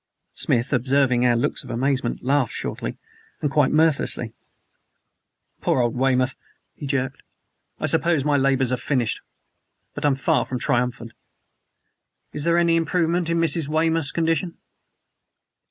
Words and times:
Smith, 0.33 0.73
observing 0.73 1.23
our 1.27 1.35
looks 1.35 1.63
of 1.63 1.69
amazement, 1.69 2.23
laughed 2.23 2.53
shortly, 2.53 2.97
and 3.39 3.51
quite 3.51 3.71
mirthlessly. 3.71 4.33
"Poor 5.61 5.79
old 5.79 5.95
Weymouth!" 5.95 6.33
he 6.73 6.87
jerked. 6.87 7.21
"I 7.79 7.85
suppose 7.85 8.25
my 8.25 8.35
labors 8.35 8.71
are 8.71 8.77
finished; 8.77 9.21
but 9.93 10.03
I 10.03 10.07
am 10.07 10.15
far 10.15 10.43
from 10.43 10.57
triumphant. 10.57 11.11
Is 12.33 12.45
there 12.45 12.57
any 12.57 12.77
improvement 12.77 13.29
in 13.29 13.37
Mrs. 13.37 13.67
Weymouth's 13.67 14.11
condition?" 14.11 14.57